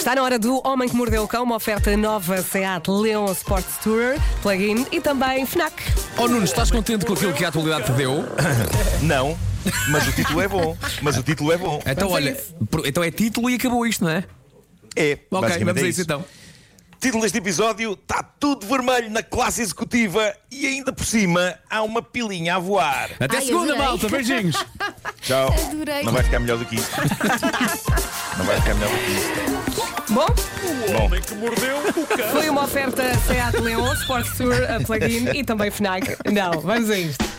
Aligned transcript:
Está 0.00 0.14
na 0.14 0.22
hora 0.22 0.38
do 0.38 0.66
Homem 0.66 0.88
que 0.88 0.96
Mordeu 0.96 1.22
o 1.24 1.28
Cão, 1.28 1.42
uma 1.42 1.56
oferta 1.56 1.94
nova 1.94 2.40
Seat 2.40 2.88
Leon 2.88 3.30
Sports 3.32 3.76
Tourer, 3.84 4.18
plug-in 4.40 4.86
e 4.90 4.98
também 4.98 5.44
FNAC. 5.44 5.74
Oh 6.16 6.26
Nuno, 6.26 6.44
estás 6.44 6.70
contente 6.70 7.04
com 7.04 7.12
aquilo 7.12 7.34
que 7.34 7.44
a 7.44 7.48
atualidade 7.48 7.84
te 7.84 7.92
deu? 7.92 8.24
Não, 9.02 9.38
mas 9.90 10.08
o 10.08 10.12
título 10.12 10.40
é 10.40 10.48
bom. 10.48 10.74
Mas 11.02 11.18
o 11.18 11.22
título 11.22 11.52
é 11.52 11.58
bom. 11.58 11.82
Então, 11.84 12.08
Vamos 12.08 12.14
olha, 12.14 12.30
isso. 12.30 12.54
então 12.86 13.04
é 13.04 13.10
título 13.10 13.50
e 13.50 13.56
acabou 13.56 13.86
isto, 13.86 14.02
não 14.02 14.10
é? 14.10 14.24
É, 14.96 15.18
Ok, 15.30 15.58
vamos 15.64 15.82
é 15.82 15.84
a 15.84 15.88
isso 15.88 16.00
então. 16.00 16.24
Título 16.98 17.22
deste 17.22 17.36
episódio: 17.36 17.92
Está 17.92 18.22
tudo 18.22 18.66
vermelho 18.66 19.10
na 19.10 19.22
classe 19.22 19.60
executiva 19.60 20.34
e 20.50 20.66
ainda 20.66 20.92
por 20.94 21.04
cima 21.04 21.58
há 21.68 21.82
uma 21.82 22.00
pilinha 22.02 22.56
a 22.56 22.58
voar. 22.58 23.10
Até 23.20 23.36
Ai, 23.36 23.44
segunda, 23.44 23.72
adorei. 23.74 23.86
malta. 23.86 24.08
Beijinhos. 24.08 24.66
Tchau. 25.20 25.54
Adorei. 25.70 26.02
Não 26.04 26.12
vai 26.12 26.22
ficar 26.22 26.40
melhor 26.40 26.56
do 26.58 26.64
que 26.64 26.76
isto. 26.76 26.90
Não 28.40 28.46
vai 28.46 28.56
ficar 28.56 28.74
melhor 28.74 28.90
do 28.90 28.96
que 28.96 29.10
isto. 29.12 30.14
Bom, 30.14 30.26
Bom, 30.96 31.10
foi 32.32 32.48
uma 32.48 32.64
oferta 32.64 33.02
Seat 33.18 33.60
Leon 33.60 33.92
Sports 33.92 34.38
Tourer, 34.38 34.76
a 34.76 34.80
plug-in 34.80 35.28
e 35.34 35.44
também 35.44 35.70
FNAC. 35.70 36.16
Não, 36.32 36.58
vamos 36.58 36.88
a 36.88 36.96
isto. 36.96 37.29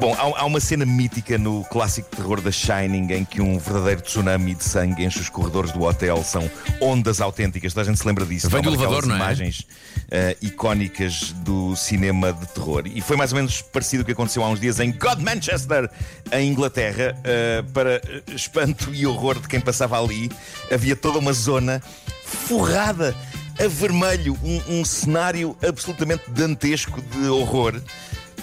Bom 0.00 0.14
há, 0.14 0.40
há 0.40 0.44
uma 0.46 0.58
cena 0.58 0.86
mítica 0.86 1.36
no 1.36 1.62
clássico 1.64 2.08
terror 2.16 2.40
da 2.40 2.50
Shining 2.50 3.12
em 3.12 3.24
que 3.24 3.42
um 3.42 3.58
verdadeiro 3.58 4.00
tsunami 4.00 4.54
de 4.54 4.64
sangue 4.64 5.04
enche 5.04 5.20
os 5.20 5.28
corredores 5.28 5.72
do 5.72 5.82
hotel. 5.82 6.24
São 6.24 6.50
ondas 6.80 7.20
autênticas. 7.20 7.74
Toda 7.74 7.82
a 7.82 7.84
gente 7.84 8.00
se 8.00 8.06
lembra 8.06 8.24
disso. 8.24 8.48
Vem 8.48 8.62
do 8.62 8.70
elevador, 8.70 9.04
não 9.04 9.14
é? 9.14 9.18
imagens 9.18 9.66
eh, 10.10 10.36
icónicas 10.40 11.32
do 11.44 11.76
cinema 11.76 12.32
de 12.32 12.46
terror. 12.48 12.84
E 12.86 13.02
foi 13.02 13.16
mais 13.16 13.30
ou 13.32 13.36
menos 13.36 13.60
parecido 13.60 14.02
o 14.02 14.06
que 14.06 14.12
aconteceu 14.12 14.42
há 14.42 14.48
uns 14.48 14.58
dias 14.58 14.80
em 14.80 14.90
God 14.90 15.20
Manchester, 15.20 15.90
em 16.32 16.48
Inglaterra. 16.48 17.14
eh, 17.22 17.62
para 17.74 17.96
eh, 17.96 18.22
espanto 18.34 18.94
e 18.94 19.06
horror 19.06 19.38
de 19.38 19.48
quem 19.48 19.60
passava 19.60 20.02
ali, 20.02 20.30
havia 20.72 20.96
toda 20.96 21.18
uma 21.18 21.34
zona 21.34 21.82
forrada 22.24 23.14
a 23.62 23.68
vermelho, 23.68 24.38
um, 24.42 24.80
um 24.80 24.84
cenário 24.84 25.54
absolutamente 25.62 26.30
dantesco 26.30 27.02
de 27.02 27.28
horror. 27.28 27.78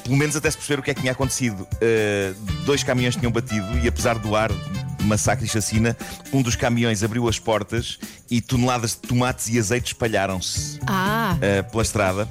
Pelo 0.08 0.18
menos 0.18 0.38
até 0.38 0.50
se 0.50 0.56
perceber 0.56 0.80
o 0.80 0.84
que 0.84 0.90
é 0.92 0.94
que 0.94 1.02
tinha 1.02 1.12
acontecido. 1.12 1.68
Eh, 1.82 2.32
dois 2.66 2.82
caminhões 2.82 3.18
tinham 3.18 3.30
batido 3.30 3.78
e, 3.84 3.90
apesar 3.90 4.18
do 4.18 4.38
ar 4.38 4.50
de 4.50 5.04
massacre 5.04 5.46
e 5.46 5.50
chacina, 5.50 5.98
um 6.32 6.42
dos 6.42 6.56
caminhões 6.56 7.04
abriu 7.04 7.28
as 7.28 7.38
portas 7.38 8.00
e 8.32 8.40
toneladas 8.40 8.92
de 8.92 9.00
tomates 9.08 9.50
e 9.50 9.60
azeite 9.60 9.88
espalharam-se 9.88 10.80
Ah, 10.88 11.36
eh, 11.42 11.62
pela 11.62 11.84
estrada. 11.84 12.26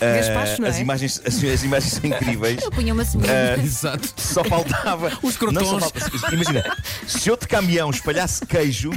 Eh, 0.00 0.16
Gaspacho, 0.16 0.60
não 0.60 0.68
as, 0.68 0.76
é? 0.76 0.80
imagens, 0.80 1.22
as, 1.24 1.42
as 1.44 1.62
imagens 1.62 1.92
são 1.94 2.04
incríveis. 2.04 2.60
eu 2.62 2.70
punha 2.70 2.92
uma. 2.92 3.02
Eh, 3.02 3.60
Exato. 3.62 4.12
só 4.16 4.42
faltava. 4.44 5.06
Os 5.22 5.38
não 5.52 5.64
só 5.64 5.78
crotons. 5.78 5.92
falta- 6.20 6.34
imagina, 6.34 6.76
se 7.06 7.30
outro 7.30 7.48
caminhão 7.48 7.90
espalhasse 7.90 8.44
queijo, 8.44 8.90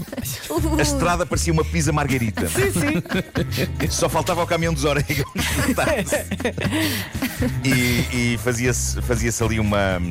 a 0.78 0.82
estrada 0.82 1.24
parecia 1.24 1.54
uma 1.54 1.64
pizza 1.64 1.92
margarita. 1.92 2.48
Sim, 2.50 2.72
sim. 2.72 3.88
Só 3.92 4.10
faltava 4.10 4.42
o 4.44 4.48
caminhão 4.48 4.74
dos 4.74 4.86
orégãos. 4.86 5.30
e 7.64 8.34
e 8.34 8.38
fazia-se 8.38 9.02
fazia 9.02 9.32
ali 9.42 9.60
uma. 9.60 10.02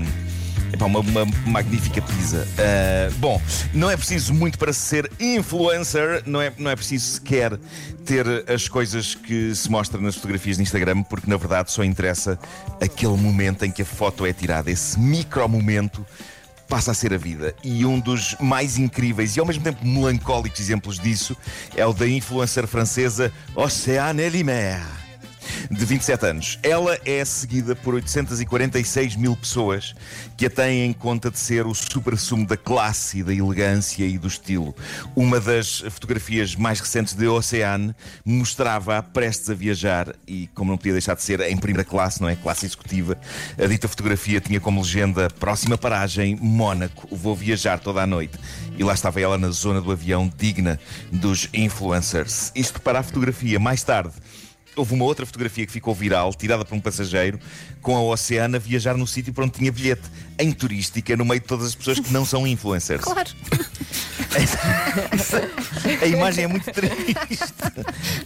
uma, 0.80 1.00
uma 1.00 1.24
magnífica 1.46 2.02
pizza. 2.02 2.46
Ah, 2.58 3.10
bom, 3.18 3.41
não 3.72 3.91
é 3.91 3.96
preciso 3.96 4.34
muito 4.34 4.58
para 4.58 4.72
ser 4.72 5.10
influencer, 5.18 6.22
não 6.27 6.41
é, 6.41 6.52
não 6.58 6.70
é 6.70 6.77
preciso 6.77 7.14
sequer 7.14 7.58
ter 8.05 8.27
as 8.48 8.68
coisas 8.68 9.14
que 9.14 9.55
se 9.55 9.70
mostram 9.70 10.00
nas 10.00 10.14
fotografias 10.14 10.56
de 10.56 10.62
Instagram, 10.62 11.02
porque 11.02 11.28
na 11.28 11.36
verdade 11.36 11.72
só 11.72 11.83
interessa 11.83 12.38
aquele 12.80 13.16
momento 13.16 13.64
em 13.64 13.70
que 13.70 13.83
a 13.83 13.86
foto 13.86 14.24
é 14.24 14.33
tirada, 14.33 14.70
esse 14.70 14.98
micro 14.98 15.48
momento 15.48 16.05
passa 16.68 16.90
a 16.90 16.94
ser 16.94 17.12
a 17.12 17.18
vida. 17.18 17.55
E 17.62 17.84
um 17.84 17.98
dos 17.98 18.36
mais 18.40 18.77
incríveis 18.78 19.36
e 19.36 19.40
ao 19.40 19.46
mesmo 19.46 19.62
tempo 19.62 19.84
melancólicos 19.84 20.61
exemplos 20.61 20.98
disso 20.98 21.36
é 21.77 21.86
o 21.86 21.92
da 21.92 22.08
influencer 22.08 22.66
francesa 22.66 23.33
Océane 23.55 24.22
Elimer. 24.22 25.05
De 25.70 25.84
27 25.84 26.27
anos. 26.27 26.59
Ela 26.62 26.98
é 27.05 27.24
seguida 27.24 27.74
por 27.74 27.95
846 27.95 29.17
mil 29.17 29.36
pessoas 29.36 29.95
que 30.36 30.46
a 30.46 30.51
têm 30.51 30.86
em 30.86 30.92
conta 30.92 31.30
de 31.30 31.39
ser 31.39 31.67
o 31.67 31.74
supra-sumo 31.74 32.46
da 32.46 32.57
classe, 32.57 33.23
da 33.23 33.35
elegância 33.35 34.05
e 34.05 34.17
do 34.17 34.29
estilo. 34.29 34.74
Uma 35.14 35.40
das 35.40 35.80
fotografias 35.80 36.55
mais 36.55 36.79
recentes 36.79 37.14
de 37.14 37.27
Oceane 37.27 37.95
mostrava-a 38.24 39.02
prestes 39.02 39.51
a 39.51 39.55
viajar 39.55 40.14
e, 40.27 40.48
como 40.55 40.70
não 40.70 40.79
podia 40.79 40.92
deixar 40.92 41.14
de 41.14 41.23
ser, 41.23 41.40
em 41.40 41.57
primeira 41.57 41.85
classe, 41.85 42.20
não 42.20 42.29
é? 42.29 42.36
Classe 42.36 42.67
executiva. 42.67 43.19
A 43.58 43.67
dita 43.67 43.89
fotografia 43.89 44.40
tinha 44.40 44.61
como 44.61 44.80
legenda: 44.80 45.29
próxima 45.30 45.77
paragem, 45.77 46.36
Mónaco. 46.36 47.08
Vou 47.14 47.35
viajar 47.35 47.80
toda 47.80 48.02
a 48.02 48.07
noite. 48.07 48.39
E 48.79 48.85
lá 48.85 48.95
estava 48.95 49.20
ela 49.20 49.36
na 49.39 49.51
zona 49.51 49.80
do 49.80 49.90
avião, 49.90 50.30
digna 50.36 50.79
dos 51.11 51.48
influencers. 51.52 52.52
Isto 52.55 52.80
para 52.80 53.01
a 53.01 53.02
fotografia. 53.02 53.58
Mais 53.58 53.83
tarde. 53.83 54.13
Houve 54.77 54.95
uma 54.95 55.05
outra 55.05 55.25
fotografia 55.25 55.67
que 55.67 55.73
ficou 55.73 55.95
viral, 55.95 56.35
tirada 56.35 56.64
por 56.64 56.75
um 56.75 56.81
passageiro, 56.81 57.41
com 57.81 57.97
a 57.97 58.03
Oceana 58.03 58.59
viajar 58.59 58.97
no 58.97 59.07
sítio 59.07 59.33
para 59.33 59.45
onde 59.45 59.55
tinha 59.55 59.73
bilhete, 59.73 60.03
em 60.39 60.53
turística, 60.53 61.17
no 61.17 61.25
meio 61.25 61.41
de 61.41 61.47
todas 61.47 61.67
as 61.67 61.75
pessoas 61.75 61.98
que 61.98 62.13
não 62.13 62.25
são 62.25 62.47
influencers. 62.47 63.03
Claro. 63.03 63.31
A 66.03 66.07
imagem 66.07 66.45
é 66.45 66.47
muito 66.47 66.70
triste. 66.73 67.14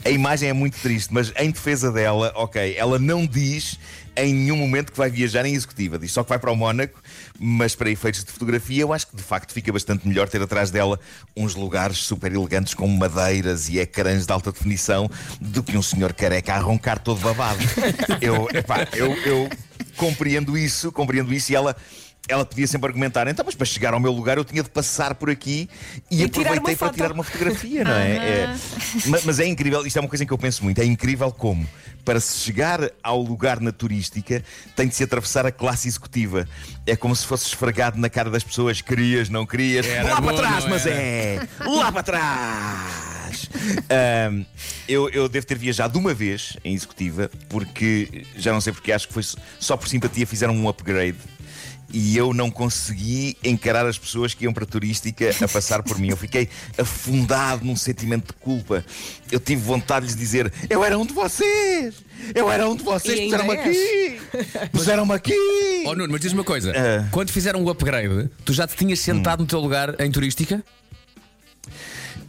A 0.05 0.11
imagem 0.11 0.49
é 0.49 0.53
muito 0.53 0.78
triste, 0.81 1.12
mas 1.12 1.33
em 1.37 1.50
defesa 1.50 1.93
dela, 1.93 2.33
ok, 2.34 2.75
ela 2.77 2.99
não 2.99 3.27
diz 3.27 3.78
em 4.16 4.34
nenhum 4.34 4.56
momento 4.56 4.93
que 4.93 4.99
vai 4.99 5.09
viajar 5.09 5.47
em 5.47 5.55
executiva, 5.55 5.99
diz 5.99 6.12
só 6.12 6.22
que 6.22 6.28
vai 6.28 6.38
para 6.38 6.50
o 6.50 6.56
Mónaco, 6.56 7.00
mas 7.38 7.75
para 7.75 7.91
efeitos 7.91 8.25
de 8.25 8.31
fotografia, 8.31 8.83
eu 8.83 8.93
acho 8.93 9.06
que 9.06 9.16
de 9.16 9.22
facto 9.22 9.53
fica 9.53 9.72
bastante 9.72 10.06
melhor 10.06 10.28
ter 10.28 10.43
atrás 10.43 10.71
dela 10.71 10.99
uns 11.37 11.55
lugares 11.55 11.99
super 11.99 12.32
elegantes 12.32 12.75
com 12.75 12.87
madeiras 12.88 13.69
e 13.69 13.78
ecrãs 13.78 14.27
de 14.27 14.32
alta 14.32 14.53
definição 14.53 15.09
do 15.41 15.62
que 15.62 15.77
um 15.77 15.82
senhor 15.82 16.12
careca 16.12 16.55
a 16.55 16.59
roncar 16.59 16.99
todo 16.99 17.21
babado. 17.21 17.61
Eu, 18.21 18.49
epá, 18.53 18.87
eu, 18.93 19.15
eu 19.25 19.49
compreendo 19.97 20.59
isso, 20.59 20.91
compreendo 20.93 21.32
isso 21.32 21.53
e 21.53 21.55
ela. 21.55 21.77
Ela 22.28 22.44
podia 22.44 22.66
sempre 22.66 22.86
argumentar, 22.88 23.26
então, 23.26 23.44
mas 23.44 23.56
para 23.56 23.66
chegar 23.66 23.92
ao 23.92 23.98
meu 23.98 24.12
lugar 24.12 24.36
eu 24.38 24.44
tinha 24.44 24.62
de 24.62 24.70
passar 24.70 25.16
por 25.16 25.28
aqui 25.31 25.69
e, 26.08 26.20
E 26.20 26.25
aproveitei 26.25 26.76
para 26.76 26.92
tirar 26.92 27.10
uma 27.12 27.25
fotografia, 27.25 27.82
não 27.82 27.91
é? 27.92 28.16
É- 28.16 28.56
ma- 29.06 29.19
mas, 29.25 29.41
é 29.41 29.47
incrível, 29.47 29.84
isto 29.84 29.97
é 29.97 30.00
uma 30.00 30.08
coisa 30.08 30.22
em 30.22 30.26
que 30.28 30.32
eu 30.32 30.38
penso 30.38 30.62
muito, 30.62 30.81
é 30.81 30.84
incrível 30.84 31.32
como, 31.32 31.66
para 32.04 32.20
se 32.20 32.36
chegar 32.38 32.88
ao 33.03 33.20
lugar 33.20 33.58
na 33.58 33.72
turística, 33.72 34.44
tem 34.76 34.86
de 34.86 34.94
se 34.94 35.03
atravessar 35.03 35.44
a 35.44 35.50
classe 35.50 35.88
executiva. 35.88 36.47
É 36.86 36.94
como 36.94 37.16
se 37.16 37.26
fosse 37.26 37.47
esfregado 37.47 37.98
na 37.98 38.08
cara 38.08 38.31
das 38.31 38.44
pessoas, 38.44 38.81
querias, 38.81 39.28
não 39.28 39.44
querias, 39.44 39.84
Era 39.87 40.10
lá 40.14 40.20
bom, 40.20 40.28
para 40.28 40.37
trás, 40.37 40.64
mas 40.66 40.87
é, 40.87 41.48
lá 41.66 41.91
para 41.91 42.02
trás. 42.04 43.48
Ahm, 43.88 44.44
eu, 44.88 45.08
eu 45.10 45.28
devo 45.28 45.47
ter 45.47 45.58
viajado 45.58 45.98
uma 45.98 46.14
vez 46.14 46.56
em 46.64 46.75
executiva, 46.75 47.28
porque 47.48 48.25
já 48.37 48.52
não 48.52 48.60
sei 48.60 48.72
porque, 48.72 48.92
acho 48.92 49.08
que 49.08 49.14
foi 49.14 49.22
só 49.58 49.76
por 49.76 49.88
simpatia 49.88 50.26
fizeram 50.26 50.54
um 50.54 50.69
upgrade 50.69 51.16
e 51.92 52.16
eu 52.16 52.32
não 52.32 52.50
consegui 52.50 53.36
encarar 53.42 53.86
as 53.86 53.98
pessoas 53.98 54.34
que 54.34 54.44
iam 54.44 54.52
para 54.52 54.64
a 54.64 54.66
turística 54.66 55.30
a 55.42 55.48
passar 55.48 55.82
por 55.82 55.98
mim. 55.98 56.08
Eu 56.10 56.16
fiquei 56.16 56.48
afundado 56.78 57.64
num 57.64 57.76
sentimento 57.76 58.28
de 58.28 58.32
culpa. 58.34 58.84
Eu 59.30 59.40
tive 59.40 59.62
vontade 59.62 60.06
de 60.06 60.12
lhes 60.12 60.20
dizer: 60.20 60.52
Eu 60.68 60.84
era 60.84 60.98
um 60.98 61.04
de 61.04 61.12
vocês! 61.12 61.94
Eu 62.34 62.50
era 62.50 62.68
um 62.68 62.76
de 62.76 62.82
vocês! 62.82 63.20
Puseram-me 63.20 63.52
aqui! 63.52 64.20
Puseram-me 64.72 65.12
aqui! 65.14 65.84
Oh 65.86 65.94
Nuno, 65.94 66.12
mas 66.12 66.20
diz-me 66.20 66.38
uma 66.38 66.44
coisa. 66.44 66.72
Ah. 66.76 67.08
Quando 67.10 67.30
fizeram 67.30 67.62
o 67.62 67.70
upgrade, 67.70 68.28
tu 68.44 68.52
já 68.52 68.66
te 68.66 68.76
tinhas 68.76 69.00
sentado 69.00 69.40
no 69.40 69.46
teu 69.46 69.60
lugar 69.60 70.00
em 70.00 70.10
turística? 70.10 70.62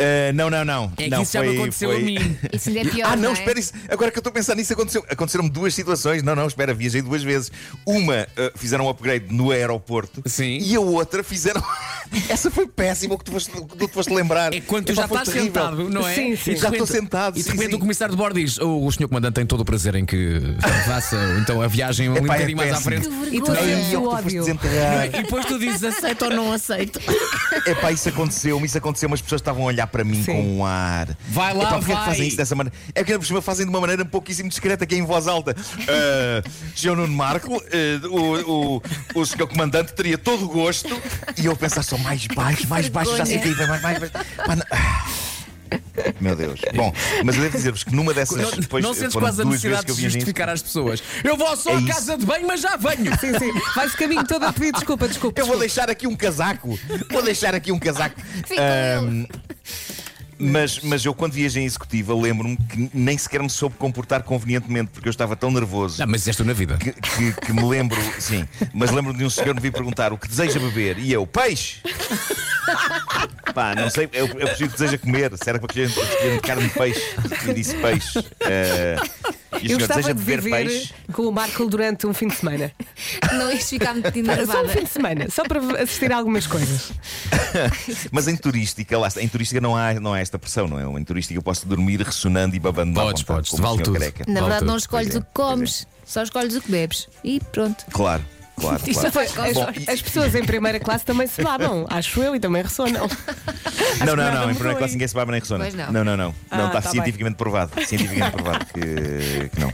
Ah, 0.01 0.33
não, 0.33 0.49
não, 0.49 0.65
não. 0.65 0.91
É 0.97 1.03
que 1.03 1.09
não, 1.09 1.21
isso 1.21 1.33
já 1.33 1.41
me 1.41 1.47
foi- 1.47 1.57
aconteceu 1.57 1.89
foi- 1.89 2.01
a 2.01 2.03
mim. 2.05 2.37
Isso 2.53 2.69
ainda 2.69 2.81
é 2.81 2.85
pior. 2.85 3.11
Ah, 3.11 3.15
não, 3.15 3.29
é? 3.29 3.33
espera 3.33 3.59
isso. 3.59 3.73
Agora 3.89 4.11
que 4.11 4.17
eu 4.17 4.21
estou 4.21 4.31
a 4.31 4.33
pensar 4.33 4.55
nisso, 4.55 4.73
aconteceu, 4.73 5.05
aconteceram 5.09 5.47
duas 5.47 5.73
situações. 5.73 6.23
Não, 6.23 6.35
não, 6.35 6.47
espera, 6.47 6.73
viajei 6.73 7.01
duas 7.01 7.23
vezes. 7.23 7.51
Uma 7.85 8.27
ah, 8.37 8.51
fizeram 8.55 8.85
um 8.85 8.89
upgrade 8.89 9.33
no 9.33 9.51
aeroporto 9.51 10.21
Sim. 10.25 10.57
e 10.61 10.75
a 10.75 10.79
outra 10.79 11.23
fizeram. 11.23 11.61
Essa 12.29 12.51
foi 12.51 12.67
péssima, 12.67 13.15
o 13.15 13.17
que 13.17 13.25
tu 13.25 13.31
foste, 13.31 13.51
o 13.57 13.65
que 13.65 13.77
tu 13.77 13.87
te 13.87 13.93
foste 13.93 14.13
lembrar. 14.13 14.53
É 14.53 14.61
quando 14.61 14.85
tu 14.87 14.93
já 14.93 15.05
estás 15.05 15.29
terrível. 15.29 15.45
sentado, 15.45 15.89
não 15.89 16.07
é? 16.07 16.13
Sim, 16.13 16.35
sim. 16.35 16.51
E 16.51 16.55
Já 16.57 16.69
estou 16.69 16.85
sentado, 16.87 17.37
E 17.39 17.43
de 17.43 17.49
repente 17.49 17.69
sim. 17.69 17.75
o 17.75 17.79
comissário 17.79 18.13
de 18.13 18.17
bordo 18.17 18.39
diz: 18.39 18.57
"Oh, 18.59 18.85
O 18.85 18.91
senhor 18.91 19.07
comandante 19.07 19.35
tem 19.35 19.45
todo 19.45 19.61
o 19.61 19.65
prazer 19.65 19.95
em 19.95 20.05
que 20.05 20.39
faça 20.85 21.15
então 21.41 21.61
a 21.61 21.67
viagem 21.67 22.09
um 22.09 22.15
Epá, 22.17 22.35
é 22.35 22.37
bocadinho 22.37 22.57
mais 22.57 22.73
à 22.73 22.81
frente. 22.81 23.07
Que 23.07 23.37
E 23.37 23.41
tu 23.41 23.51
é 23.53 23.97
o 23.97 24.03
o 24.11 24.17
que 24.17 24.23
tu 24.23 24.29
desenterrar. 24.29 25.05
E 25.07 25.09
depois 25.23 25.45
tu 25.45 25.57
dizes 25.59 25.83
aceito 25.83 26.25
ou 26.25 26.31
não 26.31 26.51
aceito. 26.51 26.99
Epá, 27.65 27.91
isso 27.91 28.09
aconteceu-me, 28.09 28.65
isso 28.65 28.77
aconteceu, 28.77 29.11
as 29.13 29.21
pessoas 29.21 29.41
estavam 29.41 29.63
a 29.63 29.65
olhar 29.67 29.87
para 29.87 30.03
mim 30.03 30.21
Sim. 30.23 30.33
com 30.33 30.57
um 30.57 30.65
ar. 30.65 31.07
Vai 31.29 31.53
lá, 31.53 31.63
Epá, 31.63 31.77
porque 31.77 31.91
é 31.91 31.95
que 31.95 31.99
vai. 32.01 32.09
fazem 32.09 32.27
isso 32.27 32.37
dessa 32.37 32.55
maneira? 32.55 32.77
É 32.93 33.03
por 33.03 33.25
cima 33.25 33.41
fazem 33.41 33.65
de 33.65 33.69
uma 33.69 33.79
maneira 33.81 34.03
um 34.03 34.07
pouquíssimo 34.07 34.49
discreta, 34.49 34.85
que 34.85 34.95
é 34.95 34.97
em 34.97 35.05
voz 35.05 35.27
alta. 35.27 35.51
Uh, 35.55 36.49
Sr. 36.75 36.95
Nuno 36.95 37.07
Marco, 37.13 37.55
uh, 37.55 38.07
o, 38.09 38.75
o, 39.15 39.21
o 39.21 39.25
senhor 39.25 39.47
comandante 39.47 39.93
teria 39.93 40.17
todo 40.17 40.45
o 40.45 40.49
gosto. 40.49 40.89
E 41.37 41.45
eu 41.45 41.55
pensar 41.55 41.83
só 41.83 41.97
mais 42.01 42.27
baixo, 42.27 42.67
mais 42.67 42.87
baixo, 42.89 43.17
já 43.17 43.25
sei 43.25 43.39
que 43.39 43.47
aí 43.49 43.53
vai 43.53 43.67
mais 43.67 43.81
baixo. 43.81 44.11
Pá, 44.45 44.55
não- 44.55 44.65
Ah. 44.71 45.05
Meu 46.19 46.35
Deus. 46.35 46.59
Bom, 46.75 46.93
mas 47.23 47.35
eu 47.37 47.43
devo 47.43 47.55
dizer-vos 47.55 47.83
que 47.85 47.95
numa 47.95 48.13
dessas. 48.13 48.37
Não, 48.37 48.51
depois, 48.51 48.83
não 48.83 48.93
sentes 48.93 49.13
foram 49.13 49.25
quase 49.27 49.41
a 49.41 49.45
duas 49.45 49.61
vezes 49.61 49.77
necessidade 49.77 49.85
que 49.85 49.91
eu 49.91 49.95
de 49.95 50.01
viajei 50.01 50.19
justificar 50.19 50.49
às 50.49 50.61
pessoas. 50.61 51.01
Eu 51.23 51.37
vou 51.37 51.55
só 51.55 51.69
É 51.69 51.73
à 51.75 51.77
isso. 51.77 51.87
casa 51.87 52.17
de 52.17 52.25
banho, 52.25 52.45
mas 52.45 52.59
já 52.59 52.75
venho. 52.75 53.17
Sim, 53.19 53.39
sim. 53.39 53.51
Vais 53.73 53.93
o 53.93 53.97
caminho 53.97 54.25
todo 54.27 54.43
a 54.43 54.51
pedir 54.51 54.73
desculpa, 54.73 55.07
desculpa. 55.07 55.39
Eu 55.39 55.45
vou 55.45 55.55
desculpa. 55.57 55.59
deixar 55.85 55.89
aqui 55.89 56.07
um 56.07 56.15
casaco. 56.15 56.77
Vou 57.09 57.21
deixar 57.23 57.55
aqui 57.55 57.71
um 57.71 57.79
casaco. 57.79 58.19
Fica 58.45 58.61
Ahm, 58.61 59.25
Mas, 60.41 60.79
mas 60.79 61.05
eu, 61.05 61.13
quando 61.13 61.33
viajei 61.33 61.63
em 61.63 61.65
executiva, 61.65 62.15
lembro-me 62.15 62.57
que 62.57 62.89
nem 62.93 63.17
sequer 63.17 63.41
me 63.43 63.49
soube 63.49 63.75
comportar 63.77 64.23
convenientemente, 64.23 64.89
porque 64.91 65.07
eu 65.07 65.11
estava 65.11 65.35
tão 65.35 65.51
nervoso. 65.51 65.99
Não, 65.99 66.07
mas 66.07 66.27
és 66.27 66.35
tu 66.35 66.43
na 66.43 66.53
vida. 66.53 66.77
Que, 66.77 66.91
que- 66.93 67.33
que 67.33 67.53
me 67.53 67.63
lembro, 67.63 67.97
sim, 68.19 68.47
mas 68.73 68.91
lembro 68.91 69.13
de 69.13 69.23
um 69.23 69.29
senhor 69.29 69.53
me 69.53 69.61
vir 69.61 69.71
perguntar 69.71 70.11
o 70.13 70.17
que 70.17 70.27
deseja 70.27 70.59
beber 70.59 70.97
e 70.97 71.11
eu, 71.13 71.25
peixe! 71.27 71.77
Pá, 73.53 73.75
não 73.75 73.89
sei, 73.89 74.09
eu, 74.13 74.27
eu 74.27 74.47
preciso 74.47 74.69
que 74.69 74.77
deseja 74.77 74.97
comer, 74.97 75.31
se 75.37 75.49
era 75.49 75.59
para 75.59 75.67
que 75.67 75.81
a 75.81 75.85
gente 75.87 75.99
escolher 75.99 76.41
carne 76.41 76.63
de 76.67 76.69
peixe 76.73 77.01
e 77.49 77.53
disse 77.53 77.75
peixe. 77.77 78.19
Eh, 78.41 78.95
e 79.65 79.71
Eu 79.71 79.77
gostava 79.79 80.01
deseja 80.01 80.13
de 80.13 80.23
viver 80.23 80.41
peixe? 80.67 80.93
com 81.13 81.23
o 81.23 81.31
Marco 81.31 81.65
durante 81.67 82.05
um 82.07 82.13
fim 82.13 82.27
de 82.27 82.35
semana. 82.35 82.71
Não 83.33 83.51
isto 83.51 83.69
ficar 83.69 83.93
muito 83.93 84.07
Só 84.13 84.19
um 84.19 84.19
enervada. 84.33 84.69
fim 84.69 84.83
de 84.83 84.89
semana, 84.89 85.29
só 85.29 85.43
para 85.43 85.59
assistir 85.83 86.11
a 86.11 86.17
algumas 86.17 86.47
coisas. 86.47 86.91
Mas 88.11 88.27
em 88.27 88.35
turística, 88.35 88.97
lá 88.97 89.07
está, 89.07 89.21
em 89.21 89.27
turística 89.27 89.59
não 89.61 89.75
há, 89.75 89.93
não 89.95 90.13
há 90.13 90.19
esta 90.19 90.37
pressão, 90.39 90.67
não 90.67 90.79
é? 90.79 90.99
Em 90.99 91.03
turística 91.03 91.37
eu 91.37 91.41
posso 91.43 91.67
dormir 91.67 92.01
ressonando 92.01 92.55
e 92.55 92.59
babando 92.59 92.93
Podes, 92.93 93.21
vontade, 93.23 93.49
podes, 93.49 93.59
vale 93.59 93.81
tudo. 93.83 93.99
careca. 93.99 94.23
Na 94.27 94.33
Vale 94.41 94.43
verdade, 94.43 94.65
não 94.65 94.73
tudo. 94.73 94.79
escolhes 94.79 95.07
Pois 95.11 95.15
é, 95.15 95.19
o 95.19 95.21
que 95.21 95.27
comes, 95.33 95.87
só 96.05 96.23
escolhes 96.23 96.55
o 96.55 96.61
que 96.61 96.71
bebes. 96.71 97.07
E 97.23 97.39
pronto. 97.51 97.85
Claro, 97.91 98.23
claro, 98.61 98.81
Isto 98.87 99.11
claro. 99.11 99.11
foi- 99.11 99.47
as, 99.49 99.53
Bom, 99.53 99.67
e- 99.79 99.89
as 99.91 100.01
pessoas 100.01 100.35
em 100.35 100.43
primeira 100.45 100.79
classe 100.79 101.03
também 101.05 101.27
se 101.27 101.41
babam, 101.41 101.85
acho 101.91 102.21
eu, 102.23 102.35
e 102.35 102.39
também 102.39 102.61
ressonam. 102.63 103.07
Não, 104.05 104.15
não, 104.15 104.31
não, 104.33 104.51
em 104.51 104.55
primeira 104.55 104.77
classe 104.77 104.93
ninguém 104.93 105.07
se 105.07 105.13
baba 105.13 105.31
nem 105.31 105.41
ressona. 105.41 105.63
Pois 105.65 105.73
não. 105.75 105.91
não, 105.91 106.03
não. 106.05 106.17
Não, 106.17 106.35
Ah, 106.49 106.57
não 106.57 106.67
está 106.67 106.81
tá 106.81 106.81
bem. 106.81 106.91
cientificamente 106.91 107.35
provado. 107.37 107.71
Cientificamente 107.85 108.31
provado 108.31 108.65
que, 108.65 109.49
que 109.49 109.59
não. 109.59 109.73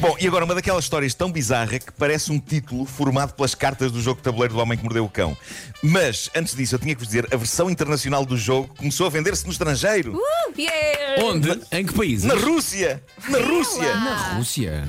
Bom, 0.00 0.16
e 0.20 0.26
agora 0.26 0.44
uma 0.44 0.54
daquelas 0.54 0.84
histórias 0.84 1.14
tão 1.14 1.30
bizarra 1.32 1.78
que 1.78 1.90
parece 1.92 2.30
um 2.30 2.38
título 2.38 2.84
formado 2.84 3.32
pelas 3.34 3.54
cartas 3.54 3.90
do 3.90 4.00
jogo 4.00 4.18
de 4.18 4.22
tabuleiro 4.24 4.54
do 4.54 4.60
Homem 4.60 4.76
que 4.78 4.84
Mordeu 4.84 5.04
o 5.04 5.08
Cão. 5.08 5.36
Mas, 5.82 6.30
antes 6.36 6.54
disso, 6.54 6.74
eu 6.74 6.78
tinha 6.78 6.94
que 6.94 7.00
vos 7.00 7.08
dizer: 7.08 7.26
a 7.32 7.36
versão 7.36 7.70
internacional 7.70 8.24
do 8.24 8.36
jogo 8.36 8.70
começou 8.76 9.06
a 9.06 9.10
vender-se 9.10 9.44
no 9.46 9.52
estrangeiro. 9.52 10.14
Uh, 10.16 10.52
yeah! 10.60 11.24
Onde? 11.24 11.60
Em 11.72 11.84
que 11.86 11.92
país? 11.94 12.22
Na 12.24 12.34
Rússia! 12.34 13.02
Na 13.28 13.38
Rússia! 13.38 13.94
Na 13.94 14.34
Rússia. 14.34 14.84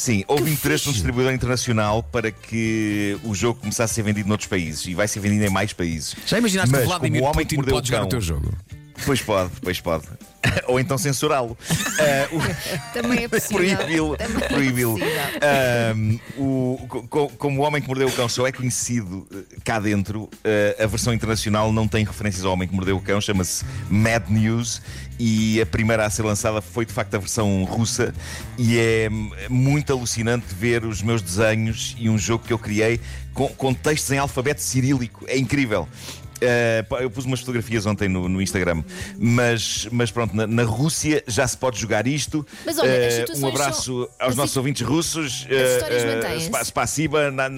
Sim, 0.00 0.24
houve 0.26 0.44
Que 0.44 0.50
interesse 0.52 0.86
num 0.86 0.92
fixe. 0.92 1.02
distribuidor 1.02 1.30
internacional 1.34 2.02
para 2.02 2.30
que 2.30 3.18
o 3.22 3.34
jogo 3.34 3.60
começasse 3.60 3.92
a 3.92 3.94
ser 3.96 4.02
vendido 4.02 4.26
noutros 4.26 4.48
países 4.48 4.86
e 4.86 4.94
vai 4.94 5.06
ser 5.06 5.20
vendido 5.20 5.44
em 5.44 5.50
mais 5.50 5.74
países. 5.74 6.16
Já 6.26 6.38
imaginaste 6.38 6.70
Mas, 6.72 6.80
que 6.80 6.86
o 6.86 6.88
Vladimir 6.88 7.22
Putin 7.32 7.62
pode 7.62 7.88
jogar 7.88 8.04
o 8.04 8.06
teu 8.06 8.18
jogo? 8.18 8.50
Pois 9.04 9.20
pode, 9.20 9.50
pois 9.60 9.78
pode. 9.78 10.04
Ou 10.68 10.78
então 10.80 10.96
censurá-lo. 10.98 11.56
Ah, 11.98 12.28
o- 12.34 12.92
Também 12.92 13.24
é 13.24 13.28
possível. 13.28 14.16
Proibi-lo. 14.48 14.98
É 15.40 15.94
o- 16.36 16.78
co- 16.88 17.02
co- 17.08 17.28
como 17.38 17.60
o 17.60 17.64
homem 17.64 17.80
que 17.82 17.88
mordeu 17.88 18.08
o 18.08 18.12
cão 18.12 18.28
só 18.28 18.46
é 18.46 18.52
conhecido 18.52 19.26
eh, 19.32 19.56
cá 19.64 19.78
dentro, 19.80 20.28
eh, 20.44 20.76
a 20.82 20.86
versão 20.86 21.12
internacional 21.12 21.72
não 21.72 21.86
tem 21.88 22.04
referências 22.04 22.44
ao 22.44 22.52
homem 22.52 22.68
que 22.68 22.74
mordeu 22.74 22.96
o 22.96 23.00
cão, 23.00 23.20
chama-se 23.20 23.64
Mad 23.88 24.28
News. 24.28 24.80
E 25.22 25.60
a 25.60 25.66
primeira 25.66 26.06
a 26.06 26.10
ser 26.10 26.22
lançada 26.22 26.62
foi 26.62 26.86
de 26.86 26.92
facto 26.94 27.14
a 27.14 27.18
versão 27.18 27.64
russa. 27.64 28.14
E 28.56 28.78
é 28.78 29.08
hum, 29.10 29.30
muito 29.50 29.92
alucinante 29.92 30.46
ver 30.54 30.84
os 30.84 31.02
meus 31.02 31.20
desenhos 31.20 31.94
e 31.98 32.08
um 32.08 32.16
jogo 32.16 32.44
que 32.46 32.52
eu 32.52 32.58
criei 32.58 32.98
com, 33.34 33.48
com 33.48 33.74
textos 33.74 34.10
em 34.12 34.18
alfabeto 34.18 34.62
cirílico. 34.62 35.24
É 35.28 35.36
incrível. 35.36 35.86
Uh, 36.42 36.94
eu 37.02 37.10
pus 37.10 37.24
umas 37.24 37.40
fotografias 37.40 37.84
ontem 37.86 38.08
no, 38.08 38.28
no 38.28 38.40
Instagram, 38.40 38.82
mas, 39.18 39.86
mas 39.92 40.10
pronto, 40.10 40.34
na, 40.34 40.46
na 40.46 40.62
Rússia 40.62 41.22
já 41.26 41.46
se 41.46 41.56
pode 41.56 41.78
jogar 41.78 42.06
isto. 42.06 42.46
Mas 42.64 42.78
olha, 42.78 43.06
as 43.08 43.12
Uh, 43.14 43.16
situações 43.18 43.42
um 43.44 43.48
abraço 43.48 43.82
são- 43.84 44.00
aos 44.18 44.30
as 44.30 44.36
nossos 44.36 44.50
situ- 44.52 44.58
ouvintes 44.60 44.82
russos. 44.86 45.46
As 45.50 45.70
histórias 45.74 46.04
mantêm-se. 46.04 46.46
spa- 46.46 46.64
Spasiba, 46.64 47.30
na. 47.30 47.48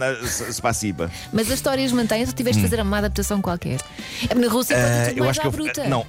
Mas 1.32 1.46
as 1.48 1.54
histórias 1.54 1.92
mantêm-se 1.92 2.32
ou 2.32 2.36
tiveste 2.36 2.60
de 2.62 2.68
fazer 2.68 2.82
uma 2.82 2.98
adaptação 2.98 3.40
qualquer? 3.40 3.80
É, 4.28 4.34
Na 4.34 4.48
Rússia 4.48 4.76
Uh, 4.76 5.08
tudo 5.08 5.18
eu 5.18 5.24
mais 5.24 5.30
acho 5.30 5.40
que 5.40 5.46
eu, 5.46 5.50
bruta. 5.52 5.84
não. 5.88 6.06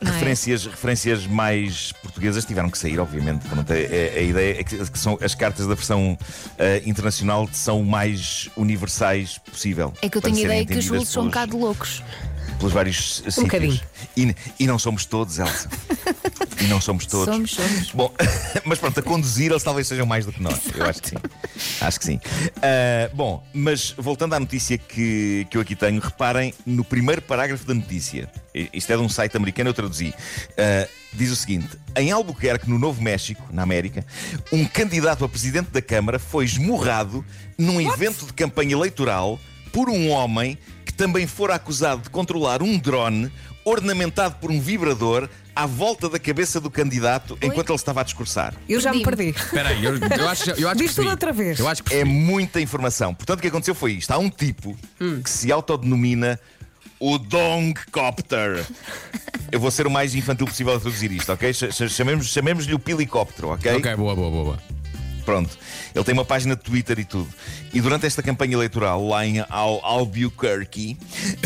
Não 0.00 0.10
é? 0.10 0.14
Referências, 0.14 0.66
referências 0.66 1.26
mais 1.26 1.92
portuguesas 2.14 2.44
tiveram 2.44 2.70
que 2.70 2.78
sair, 2.78 2.98
obviamente. 3.00 3.46
Pronto, 3.48 3.70
a, 3.72 3.74
a- 3.76 4.18
a 4.18 4.22
ideia 4.22 4.60
é 4.60 4.64
que, 4.64 4.76
que 4.90 4.98
são 4.98 5.18
as 5.20 5.34
cartas 5.34 5.66
da 5.66 5.74
versão 5.74 6.12
uh, 6.12 6.88
internacional 6.88 7.48
são 7.52 7.80
o 7.80 7.84
mais 7.84 8.48
universais 8.56 9.38
possível. 9.38 9.92
É 10.00 10.08
que 10.08 10.16
eu 10.16 10.22
tenho 10.22 10.36
serem 10.36 10.62
ideia 10.62 10.66
que 10.66 10.78
os 10.78 10.88
russos 10.88 11.08
são 11.08 11.24
um 11.24 11.26
bocado 11.26 11.58
loucos. 11.58 12.02
Pelos 12.58 12.72
vários 12.72 13.16
sítios. 13.16 13.36
bocadinho. 13.36 13.80
E, 14.16 14.34
e 14.60 14.66
não 14.66 14.78
somos 14.78 15.04
todos, 15.04 15.38
Elsa. 15.38 15.68
e 16.60 16.64
não 16.64 16.80
somos 16.80 17.06
todos. 17.06 17.34
Somos, 17.34 17.50
somos. 17.52 17.90
Bom, 17.90 18.12
mas 18.64 18.78
pronto, 18.78 19.00
a 19.00 19.02
conduzir 19.02 19.50
eles 19.50 19.62
talvez 19.62 19.86
sejam 19.86 20.06
mais 20.06 20.26
do 20.26 20.32
que 20.32 20.42
nós. 20.42 20.60
Eu 20.74 20.86
acho 20.86 21.02
que 21.02 21.10
sim. 21.10 21.16
Acho 21.80 21.98
que 21.98 22.04
sim. 22.04 22.20
Ah, 22.62 23.10
bom, 23.12 23.44
mas 23.52 23.94
voltando 23.96 24.34
à 24.34 24.40
notícia 24.40 24.78
que, 24.78 25.46
que 25.50 25.56
eu 25.56 25.60
aqui 25.60 25.74
tenho, 25.74 26.00
reparem 26.00 26.54
no 26.66 26.84
primeiro 26.84 27.22
parágrafo 27.22 27.64
da 27.66 27.74
notícia. 27.74 28.30
Isto 28.72 28.92
é 28.92 28.96
de 28.96 29.02
um 29.02 29.08
site 29.08 29.36
americano, 29.36 29.70
eu 29.70 29.74
traduzi. 29.74 30.14
Ah, 30.56 30.88
diz 31.12 31.30
o 31.30 31.36
seguinte: 31.36 31.70
Em 31.96 32.10
Albuquerque, 32.10 32.68
no 32.68 32.78
Novo 32.78 33.02
México, 33.02 33.42
na 33.52 33.62
América, 33.62 34.04
um 34.52 34.64
candidato 34.64 35.24
a 35.24 35.28
presidente 35.28 35.70
da 35.70 35.82
Câmara 35.82 36.18
foi 36.18 36.44
esmurrado 36.44 37.24
num 37.58 37.80
evento 37.80 38.26
de 38.26 38.32
campanha 38.32 38.72
eleitoral 38.72 39.38
por 39.72 39.88
um 39.88 40.08
homem 40.10 40.56
também 40.94 41.26
fora 41.26 41.54
acusado 41.54 42.02
de 42.02 42.10
controlar 42.10 42.62
um 42.62 42.78
drone 42.78 43.30
ornamentado 43.64 44.36
por 44.40 44.50
um 44.50 44.60
vibrador 44.60 45.28
à 45.56 45.66
volta 45.66 46.08
da 46.08 46.18
cabeça 46.18 46.60
do 46.60 46.70
candidato 46.70 47.38
enquanto 47.40 47.70
ele 47.70 47.76
estava 47.76 48.00
a 48.00 48.04
discursar. 48.04 48.54
Eu 48.68 48.80
já 48.80 48.92
me 48.92 49.02
perdi. 49.02 49.30
Espera 49.30 49.68
aí, 49.70 49.84
eu, 49.84 49.94
eu 49.96 50.28
acho, 50.28 50.50
eu 50.50 50.68
acho 50.68 50.78
que 50.78 50.84
Diz 50.86 50.94
tudo 50.94 51.08
outra 51.10 51.32
vez. 51.32 51.58
Eu 51.58 51.68
acho 51.68 51.82
que 51.82 51.94
É 51.94 52.04
muita 52.04 52.60
informação. 52.60 53.14
Portanto, 53.14 53.38
o 53.38 53.42
que 53.42 53.48
aconteceu 53.48 53.74
foi 53.74 53.92
isto: 53.92 54.10
há 54.10 54.18
um 54.18 54.28
tipo 54.28 54.76
que 55.22 55.30
se 55.30 55.50
autodenomina 55.52 56.38
o 57.00 57.16
Dongcopter. 57.18 58.64
Eu 59.52 59.60
vou 59.60 59.70
ser 59.70 59.86
o 59.86 59.90
mais 59.90 60.14
infantil 60.14 60.46
possível 60.46 60.74
a 60.74 60.80
traduzir 60.80 61.12
isto, 61.12 61.32
ok? 61.32 61.52
Ch- 61.52 61.70
ch- 61.72 61.88
Chamemos- 61.90 62.26
Chamemos-lhe 62.28 62.74
o 62.74 62.78
pilicóptero, 62.78 63.48
ok? 63.48 63.76
Ok, 63.76 63.94
boa, 63.96 64.14
boa, 64.14 64.30
boa. 64.30 64.62
Pronto. 65.24 65.56
Ele 65.94 66.04
tem 66.04 66.12
uma 66.12 66.24
página 66.24 66.54
de 66.54 66.62
Twitter 66.62 66.98
e 66.98 67.04
tudo. 67.04 67.28
E 67.72 67.80
durante 67.80 68.06
esta 68.06 68.22
campanha 68.22 68.54
eleitoral, 68.54 69.06
lá 69.06 69.26
em 69.26 69.40
Al 69.48 69.80
Albuquerque, 69.82 70.98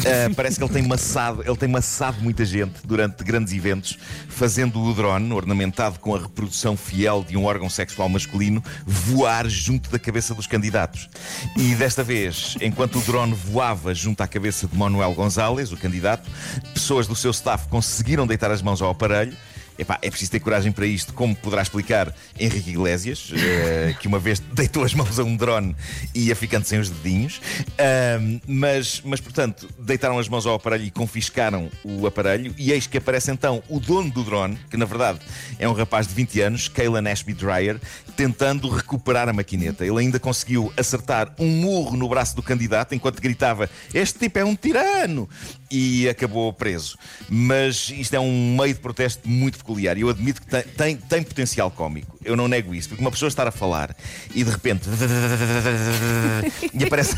eh, 0.05 0.29
parece 0.35 0.59
que 0.59 0.65
ele 0.65 0.73
tem 0.73 0.83
massado, 0.83 1.43
ele 1.43 1.57
tem 1.57 1.69
massado 1.69 2.21
muita 2.21 2.45
gente 2.45 2.81
durante 2.85 3.23
grandes 3.23 3.53
eventos, 3.53 3.99
fazendo 4.29 4.83
o 4.83 4.95
drone, 4.95 5.33
ornamentado 5.33 5.99
com 6.01 6.15
a 6.15 6.19
reprodução 6.19 6.77
fiel 6.77 7.25
de 7.27 7.37
um 7.37 7.45
órgão 7.45 7.71
sexual 7.71 8.09
masculino, 8.09 8.63
voar 8.85 9.49
junto 9.49 9.91
da 9.91 9.99
cabeça 9.99 10.35
dos 10.35 10.47
candidatos. 10.47 11.09
E 11.57 11.75
desta 11.75 12.03
vez, 12.03 12.57
enquanto 12.61 12.99
o 12.99 13.03
drone 13.03 13.35
voava 13.35 13.95
junto 13.95 14.23
à 14.23 14.27
cabeça 14.27 14.67
de 14.67 14.77
Manuel 14.77 15.15
Gonzalez, 15.15 15.73
o 15.73 15.77
candidato, 15.77 16.29
pessoas 16.75 17.07
do 17.07 17.15
seu 17.15 17.31
staff 17.31 17.69
conseguiram 17.69 18.27
deitar 18.27 18.51
as 18.51 18.61
mãos 18.61 18.83
ao 18.83 18.91
aparelho. 18.91 19.37
Epá, 19.79 19.99
é 20.03 20.11
preciso 20.11 20.33
ter 20.33 20.41
coragem 20.41 20.73
para 20.73 20.87
isto, 20.87 21.15
como 21.15 21.37
poderá 21.37 21.63
explicar 21.63 22.13
Henrique 22.39 22.71
Iglesias, 22.71 23.31
eh, 23.33 23.95
que 24.01 24.09
uma 24.09 24.19
vez 24.19 24.41
deitou 24.41 24.83
as 24.83 24.93
mãos 24.93 25.19
a 25.21 25.23
um 25.23 25.37
drone 25.37 25.77
e 26.13 26.27
ia 26.27 26.37
ficando 26.37 26.65
sem 26.65 26.81
os 26.81 26.91
dedinhos. 26.91 27.41
Ahm, 27.79 28.41
mas, 28.47 29.01
mas, 29.05 29.21
portanto, 29.21 29.69
deitaram 29.79 30.19
as 30.19 30.29
mãos 30.29 30.47
ao 30.47 30.55
aparelho 30.55 30.85
e 30.85 30.91
confiscaram 30.91 31.71
o 31.85 32.07
aparelho. 32.07 32.53
E 32.59 32.73
eis 32.73 32.89
que 32.89 32.99
aparece 32.99 33.31
então 33.31 33.63
o 33.69 33.79
dono 33.79 34.11
do 34.11 34.25
drone, 34.25 34.59
que 34.69 34.77
na 34.77 34.85
verdade 34.85 35.21
é 35.59 35.69
um 35.69 35.73
rapaz 35.73 36.09
de 36.09 36.15
20 36.15 36.41
anos, 36.41 36.69
Kaylan 36.69 37.09
Ashby 37.09 37.33
Dreyer, 37.33 37.81
tentando 38.17 38.69
recuperar 38.69 39.29
a 39.29 39.33
maquineta. 39.33 39.87
Ele 39.87 40.01
ainda 40.01 40.19
conseguiu 40.19 40.73
acertar 40.77 41.33
um 41.39 41.47
murro 41.47 41.97
no 41.97 42.09
braço 42.09 42.35
do 42.35 42.43
candidato 42.43 42.95
enquanto 42.95 43.23
gritava: 43.23 43.71
Este 43.95 44.19
tipo 44.19 44.41
é 44.41 44.45
um 44.45 44.57
tirano! 44.57 45.29
E 45.71 46.09
acabou 46.09 46.51
preso. 46.53 46.97
Mas 47.29 47.91
isto 47.91 48.15
é 48.15 48.21
um 48.21 48.57
meio 48.57 48.73
de 48.75 48.81
protesto 48.81 49.29
muito 49.29 49.59
peculiar 49.59 49.99
e 49.99 50.01
eu 50.01 50.09
admito 50.09 50.41
que 50.41 50.47
tem, 50.47 50.63
tem, 50.63 50.97
tem 50.97 51.23
potencial 51.23 51.71
cómico. 51.71 52.17
Eu 52.25 52.37
não 52.37 52.49
nego 52.49 52.75
isso, 52.75 52.89
porque 52.89 53.03
uma 53.03 53.11
pessoa 53.11 53.29
estar 53.29 53.47
a 53.47 53.51
falar 53.51 53.95
e 54.35 54.43
de 54.45 54.51
repente 54.51 54.89
e 56.73 56.85
aparece, 56.85 57.17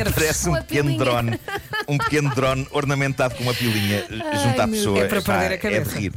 aparece 0.00 0.48
um 0.48 0.54
pequeno 0.54 0.90
pilinha. 0.90 1.04
drone, 1.04 1.40
um 1.88 1.98
pequeno 1.98 2.34
drone 2.34 2.66
ornamentado 2.70 3.34
com 3.34 3.42
uma 3.44 3.54
pilinha 3.54 4.04
junto 4.42 4.60
à 4.60 4.66
meu 4.66 4.76
pessoa. 4.76 5.00
É 5.00 5.08
para 5.08 5.22
perder 5.22 5.50
a 5.50 5.54
É 5.54 5.56
de 5.56 5.58
cabeça. 5.58 5.98
rir. 5.98 6.12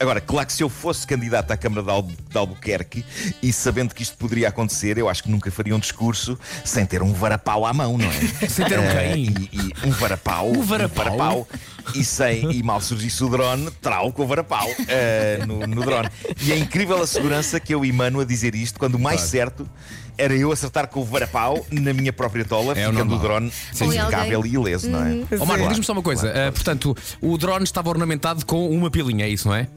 Agora, 0.00 0.18
claro 0.18 0.46
que 0.46 0.52
se 0.54 0.62
eu 0.62 0.70
fosse 0.70 1.06
candidato 1.06 1.50
à 1.50 1.56
Câmara 1.58 1.82
de, 1.82 1.90
Albu 1.90 2.12
de 2.30 2.38
Albuquerque 2.38 3.04
e 3.42 3.52
sabendo 3.52 3.94
que 3.94 4.02
isto 4.02 4.16
poderia 4.16 4.48
acontecer, 4.48 4.96
eu 4.96 5.10
acho 5.10 5.22
que 5.22 5.30
nunca 5.30 5.50
faria 5.50 5.76
um 5.76 5.78
discurso 5.78 6.38
sem 6.64 6.86
ter 6.86 7.02
um 7.02 7.12
varapau 7.12 7.66
à 7.66 7.72
mão, 7.74 7.98
não 7.98 8.06
é? 8.06 8.20
Sem 8.48 8.64
ter 8.64 8.78
um 8.78 8.82
Eh, 8.82 9.12
quem? 9.12 9.24
e, 9.26 9.48
e 9.52 9.86
um 9.86 9.90
varapau. 9.90 10.48
Um 10.50 10.62
varapau? 10.62 11.46
e, 11.94 12.02
sem, 12.04 12.50
e 12.50 12.62
mal 12.62 12.80
surgisse 12.80 13.22
o 13.22 13.28
drone, 13.28 13.70
trau 13.82 14.10
com 14.12 14.22
o 14.22 14.26
varapau 14.26 14.66
eh, 14.88 15.40
no, 15.46 15.66
no 15.66 15.82
drone. 15.84 16.08
E 16.40 16.50
é 16.52 16.56
incrível 16.58 17.02
a 17.02 17.06
segurança 17.06 17.60
que 17.60 17.74
eu 17.74 17.84
emano 17.84 18.20
a 18.20 18.24
dizer 18.24 18.54
isto, 18.54 18.78
quando 18.78 18.94
o 18.94 18.98
mais 18.98 19.16
Claro. 19.20 19.30
certo 19.30 19.70
era 20.16 20.34
eu 20.34 20.50
acertar 20.50 20.88
com 20.88 21.00
o 21.00 21.04
varapau 21.04 21.66
na 21.70 21.92
minha 21.92 22.12
própria 22.12 22.44
tola, 22.44 22.72
É 22.78 22.88
o 22.88 22.92
ficando 22.92 23.12
o 23.14 23.18
normal. 23.18 23.18
drone 23.18 23.52
impecável 23.82 24.46
e 24.46 24.54
ileso, 24.54 24.88
não 24.88 25.04
é? 25.04 25.10
Ó 25.12 25.44
Marco, 25.44 25.46
Claro, 25.46 25.68
diz-me 25.68 25.84
só 25.84 25.92
uma 25.92 26.02
coisa. 26.02 26.30
claro, 26.30 26.48
Ah, 26.48 26.52
portanto, 26.52 26.96
o 27.20 27.36
drone 27.36 27.64
estava 27.64 27.90
ornamentado 27.90 28.46
com 28.46 28.70
uma 28.70 28.90
pilinha, 28.90 29.26
é 29.26 29.28
isso, 29.28 29.46
não 29.46 29.54
é? 29.54 29.68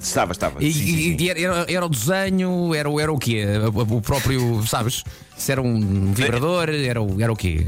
Estava, 0.00 0.32
estava. 0.32 0.62
E, 0.62 0.72
sim, 0.72 0.80
sim, 0.84 0.96
sim. 0.96 1.16
e 1.18 1.30
era, 1.30 1.66
era- 1.68 1.86
o 1.86 1.88
desenho, 1.88 2.74
era, 2.74 2.88
era 3.00 3.12
o 3.12 3.18
quê? 3.18 3.44
O 3.92 4.00
próprio, 4.00 4.66
sabes? 4.66 5.04
Se 5.36 5.52
era 5.52 5.62
um 5.62 6.12
vibrador, 6.12 6.68
era 6.68 7.00
o, 7.02 7.20
era 7.20 7.32
o 7.32 7.36
quê? 7.36 7.66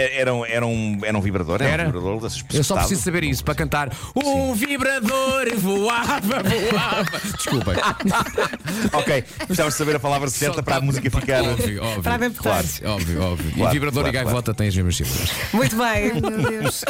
Era, 0.00 0.34
um- 0.34 0.44
era, 0.44 0.66
um, 0.66 0.98
era 1.02 1.16
um 1.16 1.20
vibrador, 1.20 1.56
era, 1.62 1.70
Era? 1.70 1.82
um 1.84 1.86
vibrador 1.86 2.20
desses 2.20 2.44
Eu 2.52 2.64
só 2.64 2.76
preciso 2.76 3.02
saber 3.02 3.24
isso 3.24 3.44
para 3.44 3.54
cantar. 3.54 3.90
O 4.14 4.54
vibrador 4.54 5.46
voava, 5.56 6.20
voava. 6.42 7.20
Desculpem. 7.36 7.74
Ok, 8.92 9.22
precisavas 9.38 9.74
de 9.74 9.78
saber 9.78 9.96
a 9.96 10.00
palavra 10.00 10.28
certa 10.28 10.56
Só 10.56 10.62
para 10.62 10.76
a 10.76 10.80
música 10.80 11.10
ficar. 11.10 11.42
Óbvio, 11.42 11.82
óbvio. 11.82 12.02
Para 12.02 12.14
adaptar. 12.14 12.42
Claro. 12.42 12.66
Óbvio, 12.94 13.22
óbvio. 13.22 13.52
Claro, 13.52 13.70
e 13.70 13.72
vibrador 13.74 14.02
claro, 14.04 14.16
e 14.16 14.24
gaivota 14.24 14.54
têm 14.54 14.68
as 14.68 14.76
mesmas 14.76 14.96
cifras. 14.96 15.30
Muito 15.52 15.76
bem. 15.76 16.12
Meu 16.20 16.50
Deus. 16.62 16.84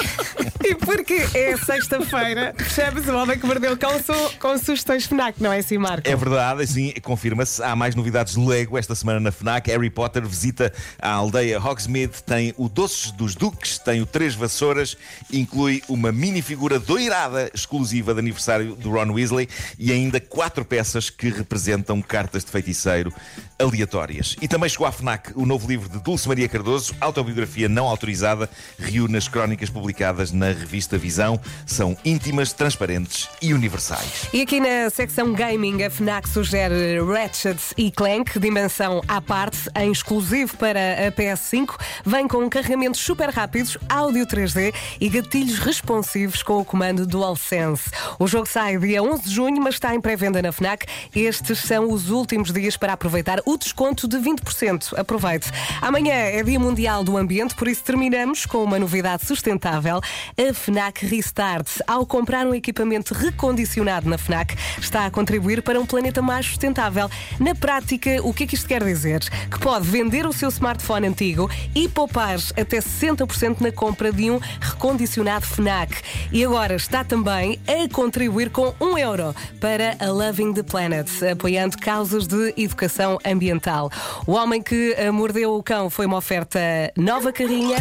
E 0.65 0.75
porque 0.75 1.27
é 1.35 1.57
sexta-feira, 1.57 2.55
fechamos 2.57 3.07
o 3.09 3.17
Homem 3.17 3.39
que 3.39 3.47
Mordeu 3.47 3.73
o 3.73 3.77
Cão 3.77 3.93
su- 4.03 4.39
com 4.39 4.57
sugestões 4.59 5.07
FNAC, 5.07 5.43
não 5.43 5.53
é 5.53 5.59
assim, 5.59 5.79
Marco? 5.79 6.09
É 6.09 6.15
verdade, 6.17 6.63
assim, 6.63 6.93
confirma-se. 7.03 7.63
Há 7.63 7.75
mais 7.75 7.95
novidades 7.95 8.35
de 8.35 8.41
Lego 8.41 8.77
esta 8.79 8.95
semana 8.95 9.21
na 9.21 9.33
FNAC. 9.33 9.69
Harry 9.71 9.91
Potter 9.91 10.27
visita 10.27 10.73
a 11.01 11.11
aldeia 11.13 11.59
Hogsmeade, 11.61 12.23
tem 12.25 12.55
o 12.57 12.69
Dos 13.11 13.35
Duques, 13.35 13.79
tem 13.79 14.01
o 14.01 14.07
Três 14.07 14.35
Vassouras, 14.35 14.97
inclui 15.33 15.83
uma 15.89 16.13
minifigura 16.13 16.79
doirada 16.79 17.51
exclusiva 17.55 18.13
de 18.13 18.21
aniversário 18.21 18.75
do 18.75 18.91
Ron 18.91 19.13
Weasley 19.13 19.49
e 19.79 19.93
ainda 19.93 20.21
quatro 20.21 20.65
peças 20.65 21.09
que 21.09 21.29
representam 21.29 22.03
cartas 22.03 22.45
de 22.45 22.51
feiticeiro 22.51 23.13
aleatórias. 23.59 24.37
E 24.41 24.49
também 24.49 24.69
chegou 24.69 24.87
à 24.87 24.93
FNAC 24.93 25.33
o 25.35 25.47
novo 25.47 25.69
livro 25.69 25.89
de 25.89 25.99
Dulce 26.01 26.27
Maria 26.29 26.49
Cardoso, 26.49 26.95
autobiografia 27.01 27.69
não 27.69 27.87
autorizada, 27.87 28.49
reúne 28.79 29.17
as 29.17 29.29
crónicas 29.29 29.71
publicadas 29.71 30.33
na 30.33 30.47
revista 30.47 30.99
Visão. 30.99 31.41
São 31.67 31.97
íntimas, 32.05 32.53
transparentes 32.53 33.29
e 33.41 33.55
universais. 33.55 34.29
E 34.33 34.43
aqui 34.43 34.61
na 34.61 34.91
secção 34.91 35.33
gaming, 35.33 35.83
a 35.83 35.91
FNAC 35.91 36.29
sugere 36.29 37.01
Ratchet 37.01 37.61
e 37.77 37.91
Clank, 37.91 38.39
dimensão 38.39 39.03
à 39.07 39.21
parte, 39.21 39.71
em 39.77 39.93
exclusivo 39.93 40.57
para 40.57 41.09
a 41.09 41.13
PS5. 41.13 41.79
Vem 42.05 42.27
com 42.27 42.49
super 42.95 43.29
rápidos, 43.29 43.77
áudio 43.89 44.27
3D 44.27 44.75
e 45.01 45.09
gatilhos 45.09 45.59
responsivos 45.59 46.43
com 46.43 46.59
o 46.59 46.65
comando 46.65 47.07
DualSense. 47.07 47.91
O 48.19 48.27
jogo 48.27 48.47
sai 48.47 48.79
dia 48.79 49.03
11 49.03 49.23
de 49.23 49.31
junho, 49.35 49.61
mas 49.61 49.75
está 49.75 49.95
em 49.95 50.01
pré-venda 50.01 50.41
na 50.41 50.51
FNAC. 50.51 50.87
Estes 51.15 51.59
são 51.59 51.93
os 51.93 52.11
últimos 52.11 52.53
dias 52.53 52.77
para 52.77 52.95
aproveitar 52.95 53.41
o 53.45 53.57
desconto 53.57 54.09
de 54.09 54.17
20%. 54.17 54.99
Aproveite. 54.99 55.51
Amanhã 55.83 56.15
é 56.15 56.43
Dia 56.43 56.59
Mundial 56.59 57.05
do 57.05 57.17
Ambiente, 57.17 57.55
por 57.55 57.69
isso 57.69 57.83
terminamos 57.85 58.47
com 58.47 58.65
uma 58.65 58.79
novidade 58.79 59.27
sustentável. 59.27 60.01
A 60.37 60.55
FNAC 60.55 61.05
Restart. 61.05 61.69
Ao 61.87 62.07
comprar 62.07 62.47
um 62.47 62.55
equipamento 62.55 63.13
recondicionado 63.13 64.09
na 64.09 64.17
FNAC, 64.17 64.57
está 64.81 65.07
a 65.07 65.11
contribuir 65.11 65.63
para 65.63 65.79
um 65.79 65.87
planeta 65.87 66.23
mais 66.23 66.47
sustentável. 66.47 67.11
Na 67.39 67.55
prática, 67.55 68.21
o 68.23 68.33
que 68.33 68.45
é 68.45 68.47
que 68.47 68.55
isto 68.55 68.69
quer 68.69 68.83
dizer? 68.83 69.21
Que 69.51 69.59
pode 69.59 69.87
vender 69.87 70.27
o 70.27 70.33
seu 70.33 70.49
smartphone 70.49 71.07
antigo 71.07 71.51
e 71.75 71.89
poupar 71.89 72.39
até 72.57 72.70
60% 72.79 73.61
na 73.61 73.73
compra 73.73 74.13
de 74.13 74.31
um 74.31 74.39
recondicionado 74.61 75.47
FNAC. 75.47 75.95
E 76.33 76.45
agora 76.45 76.75
está 76.75 77.05
também 77.05 77.59
a 77.67 77.93
contribuir 77.93 78.51
com 78.51 78.75
1 78.81 78.99
euro 78.99 79.35
para 79.61 79.97
a 79.99 80.11
Loving 80.11 80.55
the 80.55 80.63
Planet, 80.63 81.09
apoiando 81.31 81.77
causas 81.79 82.27
de 82.27 82.55
educação 82.57 83.19
ambiental. 83.25 83.91
O 84.27 84.33
homem 84.33 84.63
que 84.63 84.95
eh, 84.97 85.11
mordeu 85.11 85.55
o 85.55 85.63
cão 85.63 85.91
foi 85.91 86.07
uma 86.07 86.17
oferta 86.17 86.61
nova 86.97 87.33
carrinha. 87.33 87.79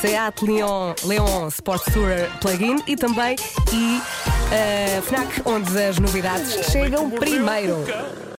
Seat 0.00 0.44
Leon, 0.44 0.94
Leon 1.04 1.48
Sport 1.48 1.92
Tourer 1.92 2.30
Plug-in 2.40 2.82
e 2.86 2.96
também 2.96 3.36
e 3.72 4.00
eh, 4.50 5.02
FNAC, 5.02 5.42
onde 5.44 5.78
as 5.78 5.98
novidades 5.98 6.70
chegam 6.70 7.10
primeiro. 7.10 7.84